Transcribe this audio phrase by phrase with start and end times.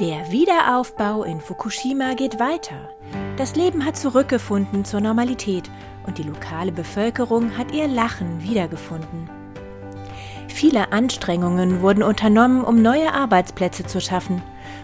[0.00, 2.88] Der Wiederaufbau in Fukushima geht weiter.
[3.36, 5.68] Das Leben hat zurückgefunden zur Normalität
[6.06, 9.28] und die lokale Bevölkerung hat ihr Lachen wiedergefunden.
[10.46, 14.40] Viele Anstrengungen wurden unternommen, um neue Arbeitsplätze zu schaffen.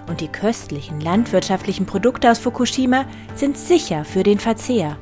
[0.08, 3.04] Und die köstlichen landwirtschaftlichen Produkte aus Fukushima
[3.36, 4.96] sind sicher für den Verzehr.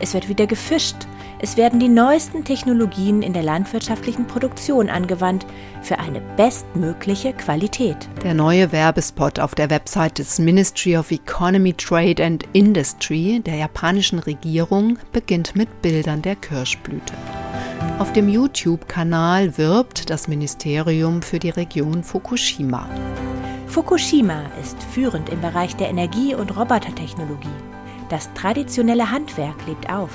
[0.00, 1.06] Es wird wieder gefischt,
[1.42, 5.46] es werden die neuesten Technologien in der landwirtschaftlichen Produktion angewandt
[5.80, 7.96] für eine bestmögliche Qualität.
[8.22, 14.18] Der neue Werbespot auf der Website des Ministry of Economy, Trade and Industry der japanischen
[14.18, 17.14] Regierung beginnt mit Bildern der Kirschblüte.
[17.98, 22.86] Auf dem YouTube-Kanal wirbt das Ministerium für die Region Fukushima.
[23.66, 27.48] Fukushima ist führend im Bereich der Energie- und Robotertechnologie.
[28.10, 30.10] Das traditionelle Handwerk lebt auf.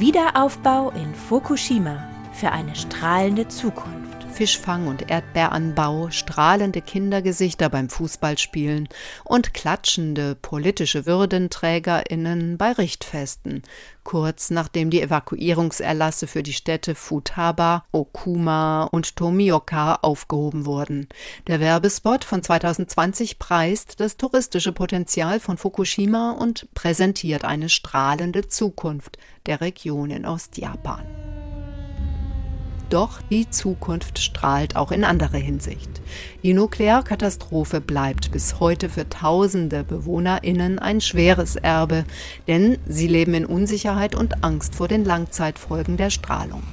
[0.00, 4.09] Wiederaufbau in Fukushima für eine strahlende Zukunft.
[4.30, 8.88] Fischfang und Erdbeeranbau, strahlende Kindergesichter beim Fußballspielen
[9.24, 13.62] und klatschende politische Würdenträgerinnen bei Richtfesten,
[14.04, 21.08] kurz nachdem die Evakuierungserlasse für die Städte Futaba, Okuma und Tomioka aufgehoben wurden.
[21.46, 29.18] Der Werbespot von 2020 preist das touristische Potenzial von Fukushima und präsentiert eine strahlende Zukunft
[29.46, 31.04] der Region in Ostjapan.
[32.90, 35.88] Doch die Zukunft strahlt auch in anderer Hinsicht.
[36.42, 42.04] Die Nuklearkatastrophe bleibt bis heute für tausende Bewohnerinnen ein schweres Erbe,
[42.48, 46.64] denn sie leben in Unsicherheit und Angst vor den Langzeitfolgen der Strahlung.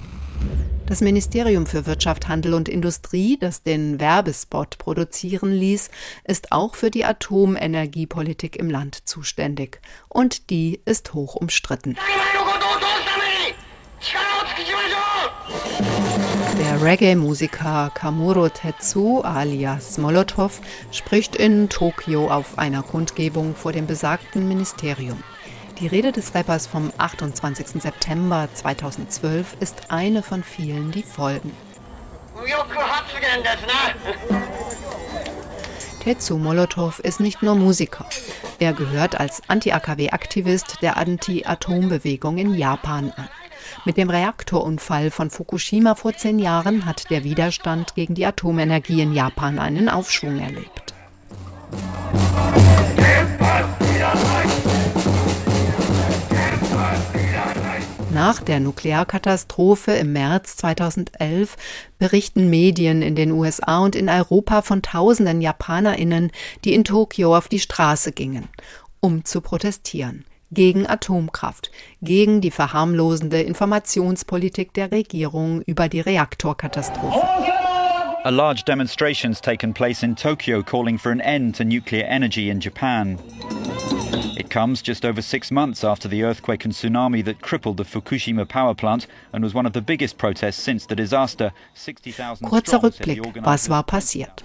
[0.88, 5.92] Das Ministerium für Wirtschaft, Handel und Industrie, das den Werbespot produzieren ließ,
[6.24, 9.82] ist auch für die Atomenergiepolitik im Land zuständig.
[10.08, 11.96] Und die ist hoch umstritten.
[16.58, 20.60] Der Reggae-Musiker Kamuro Tetsu alias Molotov
[20.92, 25.24] spricht in Tokio auf einer Kundgebung vor dem besagten Ministerium.
[25.80, 27.82] Die Rede des Rappers vom 28.
[27.82, 31.52] September 2012 ist eine von vielen, die folgen.
[36.04, 38.06] Tetsu Molotov ist nicht nur Musiker.
[38.60, 43.30] Er gehört als Anti-AKW-Aktivist der Anti-Atom-Bewegung in Japan an.
[43.86, 49.14] Mit dem Reaktorunfall von Fukushima vor zehn Jahren hat der Widerstand gegen die Atomenergie in
[49.14, 50.94] Japan einen Aufschwung erlebt.
[58.12, 61.56] Nach der Nuklearkatastrophe im März 2011
[62.00, 66.32] berichten Medien in den USA und in Europa von tausenden Japanerinnen,
[66.64, 68.48] die in Tokio auf die Straße gingen,
[69.02, 71.72] um zu protestieren gegen Atomkraft,
[72.02, 77.22] gegen die verharmlosende Informationspolitik der Regierung über die Reaktorkatastrophe.
[78.24, 82.60] A large demonstration's taken place in Tokyo calling for an end to nuclear energy in
[82.60, 83.18] Japan.
[84.38, 88.48] It comes just over six months after the earthquake and tsunami that crippled the Fukushima
[88.48, 91.54] power plant and was one of the biggest protests since the disaster.
[91.76, 94.44] Kurzer Rückblick, was war passiert?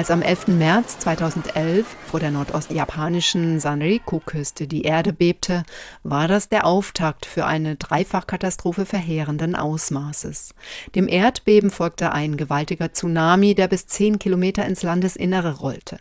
[0.00, 0.48] Als am 11.
[0.48, 5.62] März 2011 vor der nordostjapanischen Sanriku-Küste die Erde bebte,
[6.02, 10.54] war das der Auftakt für eine Dreifachkatastrophe verheerenden Ausmaßes.
[10.94, 15.98] Dem Erdbeben folgte ein gewaltiger Tsunami, der bis zehn Kilometer ins Landesinnere rollte.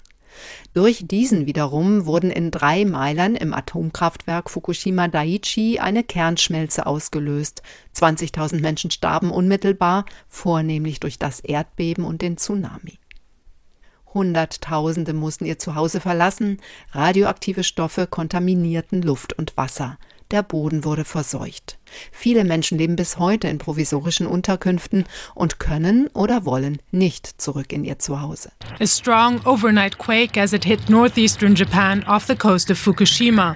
[0.73, 7.63] Durch diesen wiederum wurden in drei Meilern im Atomkraftwerk Fukushima Daiichi eine Kernschmelze ausgelöst.
[7.97, 12.97] 20.000 Menschen starben unmittelbar, vornehmlich durch das Erdbeben und den Tsunami.
[14.13, 16.59] Hunderttausende mussten ihr Zuhause verlassen,
[16.91, 19.97] radioaktive Stoffe kontaminierten Luft und Wasser.
[20.31, 21.79] Der Boden wurde verseucht.
[22.11, 27.83] Viele Menschen leben bis heute in provisorischen Unterkünften und können oder wollen nicht zurück in
[27.83, 28.51] ihr Zuhause.
[28.79, 33.55] A strong overnight quake as it hit northeastern Japan off the coast of Fukushima.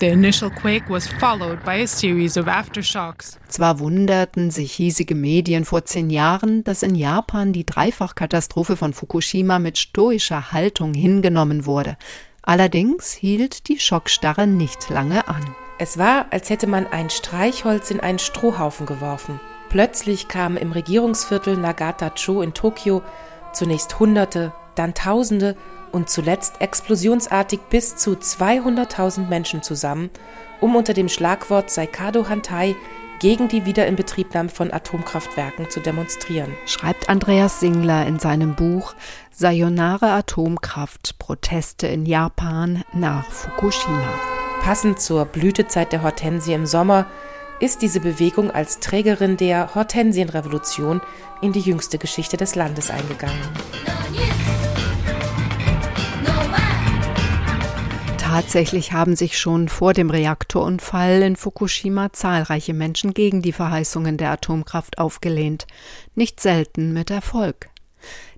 [0.00, 3.36] The initial quake was followed by a series of aftershocks.
[3.48, 9.58] Zwar wunderten sich hiesige Medien vor zehn Jahren, dass in Japan die Dreifachkatastrophe von Fukushima
[9.58, 11.96] mit stoischer Haltung hingenommen wurde.
[12.42, 15.44] Allerdings hielt die Schockstarre nicht lange an.
[15.80, 19.40] Es war, als hätte man ein Streichholz in einen Strohhaufen geworfen.
[19.68, 23.02] Plötzlich kamen im Regierungsviertel Nagata-cho in Tokio
[23.52, 25.56] zunächst Hunderte, dann Tausende
[25.92, 30.10] und zuletzt explosionsartig bis zu 200.000 Menschen zusammen,
[30.60, 32.74] um unter dem Schlagwort Saikado Hantai
[33.20, 36.54] gegen die Wiederinbetriebnahme von Atomkraftwerken zu demonstrieren.
[36.66, 38.94] Schreibt Andreas Singler in seinem Buch
[39.32, 44.08] Sayonara Atomkraft Proteste in Japan nach Fukushima.
[44.62, 47.06] Passend zur Blütezeit der Hortensie im Sommer
[47.60, 51.00] ist diese Bewegung als Trägerin der Hortensienrevolution
[51.40, 53.38] in die jüngste Geschichte des Landes eingegangen.
[58.28, 64.30] Tatsächlich haben sich schon vor dem Reaktorunfall in Fukushima zahlreiche Menschen gegen die Verheißungen der
[64.32, 65.66] Atomkraft aufgelehnt,
[66.14, 67.70] nicht selten mit Erfolg.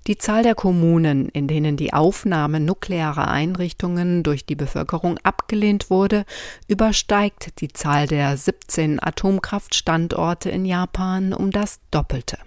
[0.06, 6.24] Die Zahl der Kommunen, in denen die Aufnahme nuklearer Einrichtungen durch die Bevölkerung abgelehnt wurde,
[6.68, 12.38] übersteigt die Zahl der 17 Atomkraftstandorte in Japan um das Doppelte.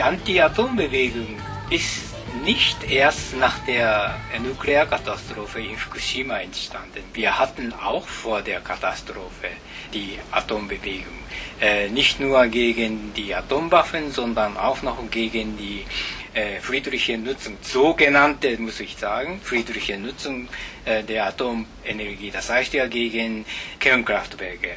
[0.00, 1.36] Die Anti-Atom-Bewegung
[1.68, 7.02] ist nicht erst nach der Nuklearkatastrophe in Fukushima entstanden.
[7.12, 9.48] Wir hatten auch vor der Katastrophe
[9.92, 11.18] die Atombewegung.
[11.60, 15.84] Äh, nicht nur gegen die Atomwaffen, sondern auch noch gegen die
[16.32, 20.48] äh, friedliche Nutzung, sogenannte, muss ich sagen, friedliche Nutzung
[20.86, 22.30] äh, der Atomenergie.
[22.30, 23.44] Das heißt ja gegen
[23.78, 24.76] Kernkraftwerke.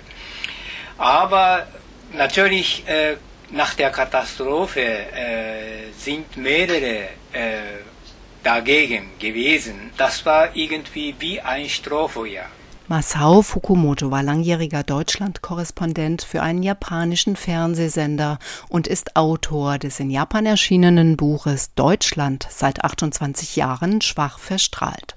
[0.98, 1.66] Aber
[2.12, 3.16] natürlich äh,
[3.54, 7.84] nach der Katastrophe äh, sind mehrere äh,
[8.44, 9.92] dagegen gewesen.
[9.96, 12.46] Das war irgendwie wie ein Strohfeuer.
[12.89, 20.45] Masao Fukumoto war langjähriger Deutschland-Korrespondent für einen japanischen Fernsehsender und ist Autor des in Japan
[20.45, 25.15] erschienenen Buches Deutschland seit 28 Jahren schwach verstrahlt.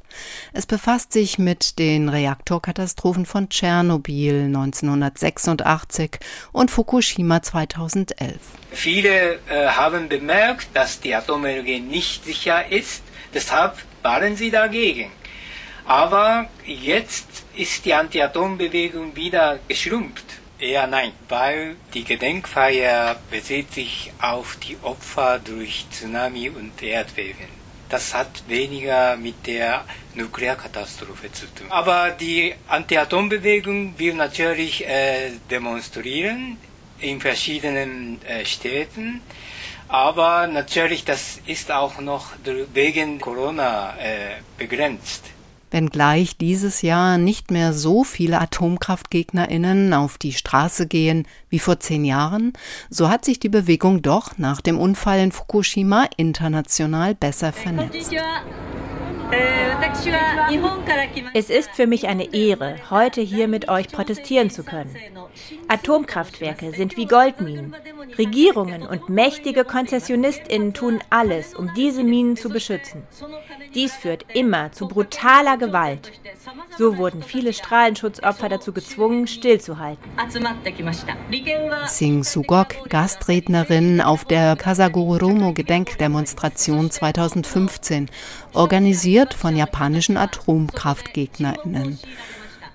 [0.52, 6.20] Es befasst sich mit den Reaktorkatastrophen von Tschernobyl 1986
[6.52, 8.36] und Fukushima 2011.
[8.70, 13.02] Viele äh, haben bemerkt, dass die Atomenergie nicht sicher ist,
[13.34, 15.10] deshalb waren sie dagegen.
[15.84, 20.24] Aber jetzt ist die Anti-Atom-Bewegung wieder geschrumpft.
[20.58, 27.66] Eher nein, weil die Gedenkfeier bezieht sich auf die Opfer durch Tsunami und Erdbeben.
[27.88, 31.66] Das hat weniger mit der Nuklearkatastrophe zu tun.
[31.70, 36.56] Aber die Anti-Atom-Bewegung will natürlich äh, demonstrieren
[36.98, 39.20] in verschiedenen äh, Städten.
[39.88, 42.32] Aber natürlich, das ist auch noch
[42.72, 45.24] wegen Corona äh, begrenzt.
[45.70, 52.04] Wenngleich dieses Jahr nicht mehr so viele Atomkraftgegnerinnen auf die Straße gehen wie vor zehn
[52.04, 52.52] Jahren,
[52.88, 58.12] so hat sich die Bewegung doch nach dem Unfall in Fukushima international besser vernetzt.
[61.34, 64.94] Es ist für mich eine Ehre, heute hier mit euch protestieren zu können.
[65.68, 67.74] Atomkraftwerke sind wie Goldminen.
[68.16, 73.02] Regierungen und mächtige Konzessionistinnen tun alles, um diese Minen zu beschützen.
[73.74, 76.12] Dies führt immer zu brutaler Gewalt.
[76.78, 80.10] So wurden viele Strahlenschutzopfer dazu gezwungen, stillzuhalten.
[81.86, 88.10] Sing Sugok, Gastrednerin auf der Kasagoromo Gedenkdemonstration 2015,
[88.54, 91.98] organisiert von japanischen Atomkraftgegnerinnen.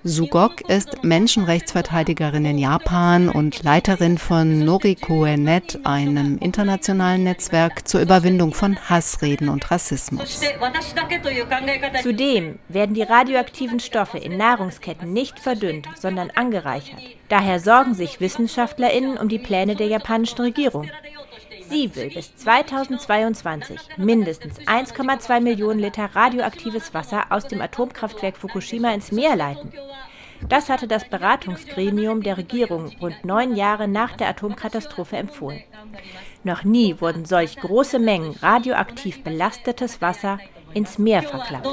[0.04, 8.76] Sugok ist Menschenrechtsverteidigerin in Japan und Leiterin von Norikoe.net, einem internationalen Netzwerk zur Überwindung von
[8.90, 10.40] Hassreden und Rassismus.
[12.02, 16.98] Zudem werden die radioaktiven Stoffe in Nahrungsketten nicht verdünnt, sondern angereichert.
[17.28, 20.90] Daher sorgen sich Wissenschaftlerinnen um die Pläne der japanischen Regierung.
[21.72, 29.10] Sie will bis 2022 mindestens 1,2 Millionen Liter radioaktives Wasser aus dem Atomkraftwerk Fukushima ins
[29.10, 29.72] Meer leiten.
[30.50, 35.62] Das hatte das Beratungsgremium der Regierung rund neun Jahre nach der Atomkatastrophe empfohlen.
[36.44, 40.40] Noch nie wurden solch große Mengen radioaktiv belastetes Wasser
[40.74, 41.66] ins Meer verklappt.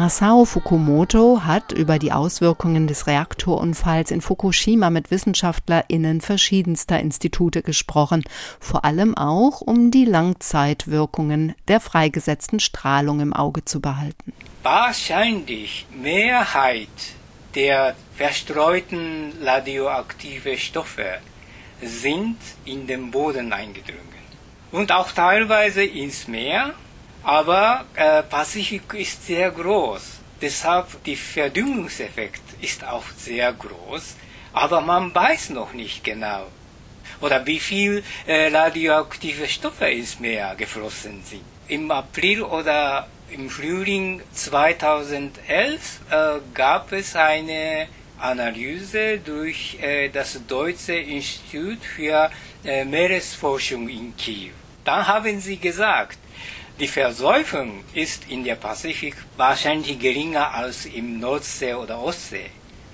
[0.00, 8.24] Masao Fukumoto hat über die Auswirkungen des Reaktorunfalls in Fukushima mit WissenschaftlerInnen verschiedenster Institute gesprochen,
[8.60, 14.32] vor allem auch, um die Langzeitwirkungen der freigesetzten Strahlung im Auge zu behalten.
[14.62, 16.88] Wahrscheinlich Mehrheit
[17.54, 21.18] der verstreuten radioaktiven Stoffe
[21.82, 24.00] sind in den Boden eingedrungen
[24.72, 26.72] und auch teilweise ins Meer
[27.22, 30.20] aber äh, Pazifik ist sehr groß.
[30.40, 34.16] Deshalb der Verdünnungseffekt ist auch sehr groß.
[34.52, 36.46] Aber man weiß noch nicht genau.
[37.20, 41.44] Oder wie viel äh, radioaktive Stoffe ins Meer geflossen sind.
[41.68, 47.86] Im April oder im Frühling 2011 äh, gab es eine
[48.18, 52.30] Analyse durch äh, das Deutsche Institut für
[52.64, 54.52] äh, Meeresforschung in Kiew.
[54.84, 56.18] Dann haben sie gesagt,
[56.80, 62.46] die Versäufung ist in der Pazifik wahrscheinlich geringer als im Nordsee oder Ostsee,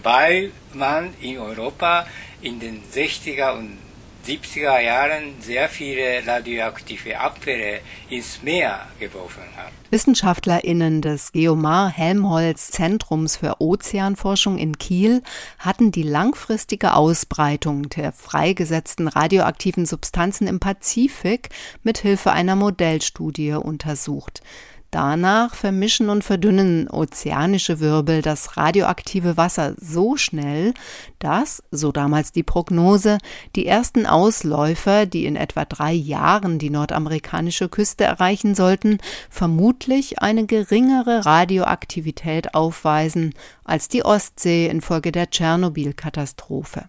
[0.03, 2.07] weil man in Europa
[2.43, 3.79] in den 60er und
[4.27, 7.79] 70er Jahren sehr viele radioaktive Abfälle
[8.11, 9.71] ins Meer geworfen hat.
[9.91, 15.23] WissenschaftlerInnen des Geomar-Helmholtz-Zentrums für Ozeanforschung in Kiel
[15.61, 21.51] hatten die langfristige Ausbreitung der freigesetzten radioaktiven Substanzen im Pazifik
[21.85, 24.43] mit Hilfe einer Modellstudie untersucht.
[24.91, 30.75] Danach vermischen und verdünnen ozeanische Wirbel das radioaktive Wasser so schnell,
[31.19, 33.19] dass, so damals die Prognose,
[33.57, 40.47] die ersten Ausläufer, die in etwa drei Jahren die nordamerikanische Küste erreichen sollten, vermutlich eine
[40.47, 46.89] geringere Radioaktivität aufweisen als die Ostsee infolge der Tschernobyl-Katastrophe.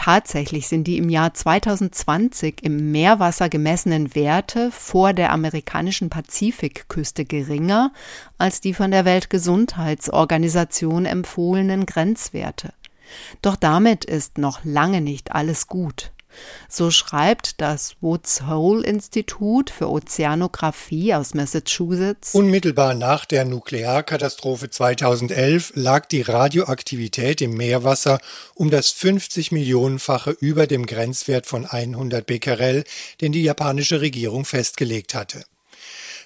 [0.00, 7.90] Tatsächlich sind die im Jahr 2020 im Meerwasser gemessenen Werte vor der amerikanischen Pazifikküste geringer
[8.38, 12.74] als die von der Weltgesundheitsorganisation empfohlenen Grenzwerte.
[13.42, 16.12] Doch damit ist noch lange nicht alles gut.
[16.68, 22.34] So schreibt das Woods Hole Institut für Ozeanographie aus Massachusetts.
[22.34, 28.18] Unmittelbar nach der Nuklearkatastrophe 2011 lag die Radioaktivität im Meerwasser
[28.54, 32.84] um das 50 Millionenfache über dem Grenzwert von 100 Becquerel,
[33.20, 35.44] den die japanische Regierung festgelegt hatte.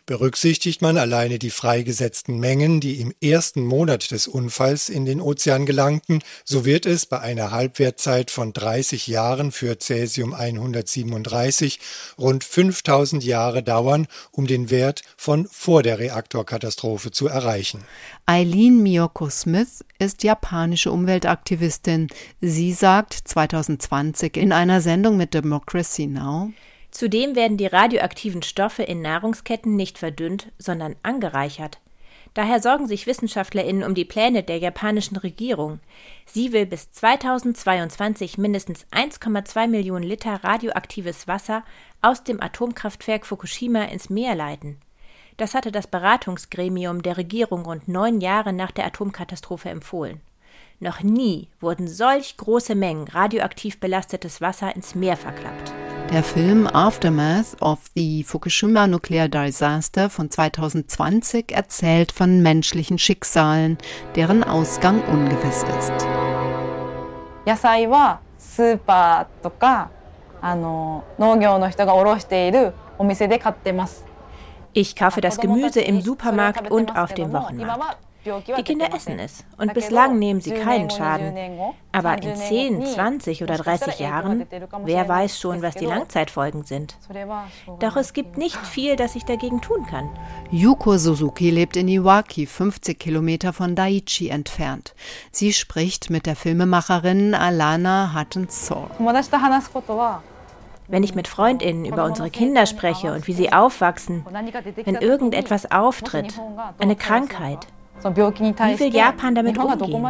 [0.04, 5.64] Berücksichtigt man alleine die freigesetzten Mengen, die im ersten Monat des Unfalls in den Ozean
[5.64, 11.78] gelangten, so wird es bei einer Halbwertzeit von 30 Jahren für Cäsium 137
[12.18, 17.84] rund 5000 Jahre dauern, um den Wert von vor der Reaktorkatastrophe zu erreichen.
[18.26, 22.08] Eileen Miyoko Smith ist japanische Umweltaktivistin.
[22.40, 26.50] Sie sagt 2020 in einer Sendung mit Democracy Now!
[26.92, 31.80] Zudem werden die radioaktiven Stoffe in Nahrungsketten nicht verdünnt, sondern angereichert.
[32.34, 35.80] Daher sorgen sich WissenschaftlerInnen um die Pläne der japanischen Regierung.
[36.26, 41.64] Sie will bis 2022 mindestens 1,2 Millionen Liter radioaktives Wasser
[42.02, 44.78] aus dem Atomkraftwerk Fukushima ins Meer leiten.
[45.38, 50.20] Das hatte das Beratungsgremium der Regierung rund neun Jahre nach der Atomkatastrophe empfohlen.
[50.78, 55.72] Noch nie wurden solch große Mengen radioaktiv belastetes Wasser ins Meer verklappt.
[56.11, 63.77] Der Film Aftermath of the Fukushima Nuclear Disaster von 2020 erzählt von menschlichen Schicksalen,
[64.15, 66.07] deren Ausgang ungewiss ist.
[67.45, 69.89] 野菜はスーパーとか
[70.41, 74.05] あの農業の人が卸しているお店で買ってます。
[74.73, 77.97] Ich kaufe das Gemüse im Supermarkt und auf dem Wochenmarkt.
[78.24, 81.34] Die Kinder essen es und bislang nehmen sie keinen Schaden.
[81.90, 84.46] Aber in 10, 20 oder 30 Jahren,
[84.84, 86.96] wer weiß schon, was die Langzeitfolgen sind.
[87.80, 90.08] Doch es gibt nicht viel, das ich dagegen tun kann.
[90.50, 94.94] Yuko Suzuki lebt in Iwaki, 50 Kilometer von Daiichi entfernt.
[95.32, 98.90] Sie spricht mit der Filmemacherin Alana Hutton-Sor.
[100.88, 104.24] Wenn ich mit Freundinnen über unsere Kinder spreche und wie sie aufwachsen,
[104.84, 106.34] wenn irgendetwas auftritt,
[106.78, 107.66] eine Krankheit,
[108.02, 110.04] wie will Japan damit umgehen?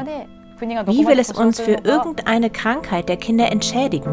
[0.87, 4.13] Wie will es uns für irgendeine Krankheit der Kinder entschädigen?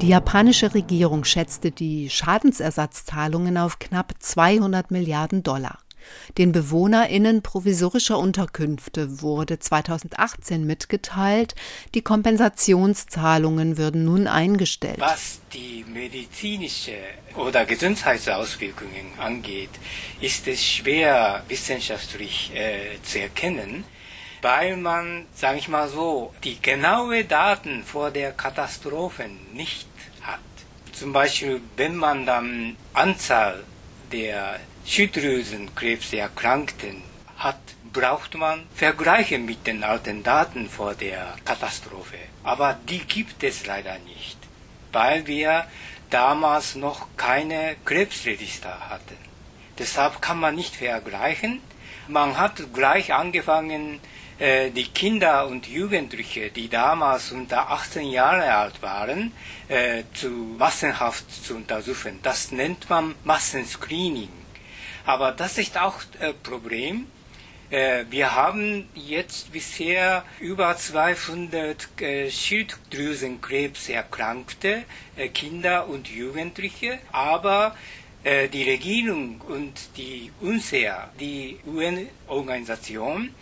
[0.00, 5.78] Die japanische Regierung schätzte die Schadensersatzzahlungen auf knapp 200 Milliarden Dollar.
[6.38, 11.54] Den BewohnerInnen provisorischer Unterkünfte wurde 2018 mitgeteilt,
[11.94, 15.00] die Kompensationszahlungen würden nun eingestellt.
[15.00, 16.96] Was die medizinische
[17.36, 19.70] oder Gesundheitsauswirkungen angeht,
[20.20, 23.84] ist es schwer wissenschaftlich äh, zu erkennen,
[24.42, 29.88] weil man, sage ich mal so, die genaue Daten vor der Katastrophe nicht
[30.22, 30.40] hat.
[30.92, 33.64] Zum Beispiel, wenn man dann Anzahl
[34.12, 37.02] der Schilddrüsenkrebserkrankten
[37.38, 37.58] hat,
[37.92, 42.18] braucht man Vergleiche mit den alten Daten vor der Katastrophe.
[42.42, 44.36] Aber die gibt es leider nicht,
[44.92, 45.64] weil wir
[46.10, 49.16] damals noch keine Krebsregister hatten.
[49.78, 51.60] Deshalb kann man nicht vergleichen.
[52.06, 54.00] Man hat gleich angefangen,
[54.38, 59.32] äh, die Kinder und Jugendliche, die damals unter 18 Jahre alt waren,
[59.68, 62.20] äh, zu massenhaft zu untersuchen.
[62.22, 64.43] Das nennt man Massenscreening.
[65.06, 67.06] Aber das ist auch ein äh, Problem.
[67.70, 74.84] Äh, wir haben jetzt bisher über 200 äh, Schilddrüsenkrebserkrankte
[75.32, 77.76] Kinder und Jugendliche, aber
[78.24, 83.32] die Regierung und die UNSEA, die UN-Organisation,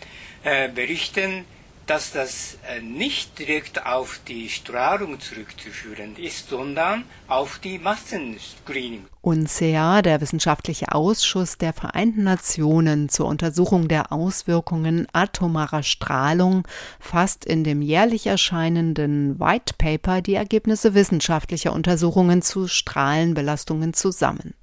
[0.75, 1.45] berichten
[1.85, 9.05] dass das äh, nicht direkt auf die Strahlung zurückzuführen ist, sondern auf die Massenscreening.
[9.21, 16.67] UNCEA, der wissenschaftliche Ausschuss der Vereinten Nationen zur Untersuchung der Auswirkungen atomarer Strahlung,
[16.99, 24.53] fasst in dem jährlich erscheinenden White Paper die Ergebnisse wissenschaftlicher Untersuchungen zu Strahlenbelastungen zusammen.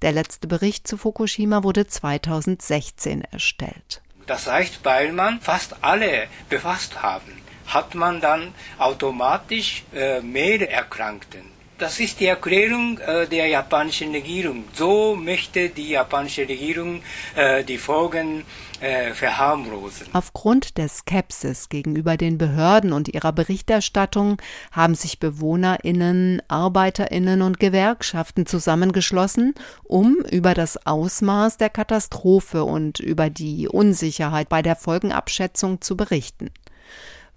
[0.00, 4.02] Der letzte Bericht zu Fukushima wurde 2016 erstellt.
[4.26, 11.61] Das heißt, weil man fast alle befasst haben, hat man dann automatisch äh, mehr Erkrankten.
[11.82, 14.66] Das ist die Erklärung äh, der japanischen Regierung.
[14.72, 17.02] So möchte die japanische Regierung
[17.34, 18.44] äh, die Folgen
[18.80, 20.06] äh, verharmlosen.
[20.12, 28.46] Aufgrund der Skepsis gegenüber den Behörden und ihrer Berichterstattung haben sich BewohnerInnen, ArbeiterInnen und Gewerkschaften
[28.46, 35.96] zusammengeschlossen, um über das Ausmaß der Katastrophe und über die Unsicherheit bei der Folgenabschätzung zu
[35.96, 36.52] berichten.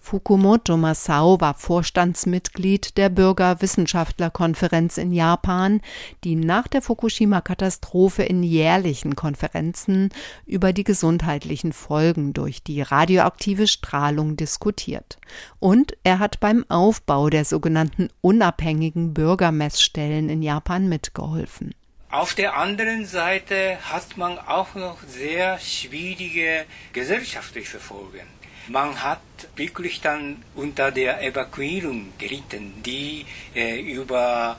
[0.06, 5.82] Fukumoto Masao war Vorstandsmitglied der Bürgerwissenschaftlerkonferenz in Japan,
[6.24, 10.10] die nach der Fukushima-Katastrophe in jährlichen Konferenzen
[10.46, 15.18] über die gesundheitlichen Folgen durch die radioaktive Strahlung diskutiert.
[15.58, 21.74] Und er hat beim Aufbau der sogenannten unabhängigen Bürgermessstellen in Japan mitgeholfen.
[22.12, 28.35] Auf der anderen Seite hat man auch noch sehr schwierige gesellschaftliche Folgen.
[28.68, 29.20] Man hat
[29.56, 34.58] wirklich dann unter der Evakuierung gelitten, die äh, über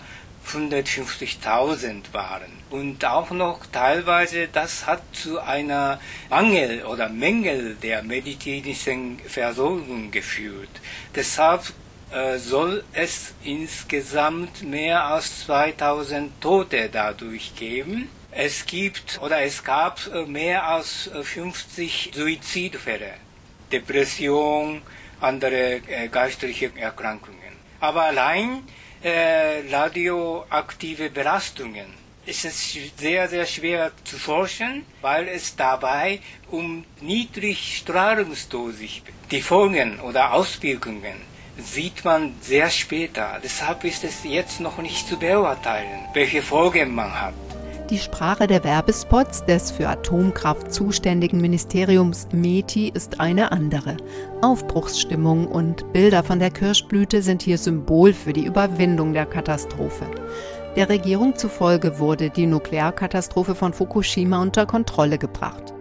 [0.49, 2.53] 150.000 waren.
[2.71, 10.69] Und auch noch teilweise, das hat zu einer Mangel oder Mängel der medizinischen Versorgung geführt.
[11.15, 11.73] Deshalb
[12.13, 18.09] äh, soll es insgesamt mehr als 2000 Tote dadurch geben.
[18.31, 23.26] Es gibt oder es gab äh, mehr als 50 Suizidfälle.
[23.71, 24.83] Depression,
[25.21, 27.37] andere äh, geistliche Erkrankungen.
[27.81, 28.63] Aber allein
[29.03, 36.21] äh, radioaktive Belastungen ist es sehr, sehr schwer zu forschen, weil es dabei
[36.51, 43.41] um Niedrigstrahlungsdosis, die Folgen oder Auswirkungen sieht man sehr später.
[43.43, 47.46] Deshalb ist es jetzt noch nicht zu beurteilen, welche Folgen man hat.
[47.91, 53.97] Die Sprache der Werbespots des für Atomkraft zuständigen Ministeriums METI ist eine andere.
[54.43, 60.05] Aufbruchsstimmung und Bilder von der Kirschblüte sind hier Symbol für die Überwindung der Katastrophe.
[60.75, 65.76] Der Regierung zufolge wurde die Nuklearkatastrophe von Fukushima unter Kontrolle gebracht.